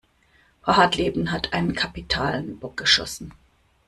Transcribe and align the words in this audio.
Frau 0.63 0.77
Hartleben 0.77 1.31
hat 1.31 1.53
einen 1.53 1.75
kapitalen 1.75 2.57
Bock 2.57 2.75
geschossen. 2.75 3.33